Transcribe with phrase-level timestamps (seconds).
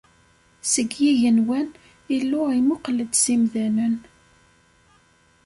[0.71, 1.67] Seg yigenwan,
[2.17, 3.95] Illu imuqqel-d s imdanen.